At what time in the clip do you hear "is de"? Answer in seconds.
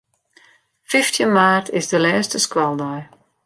1.77-1.97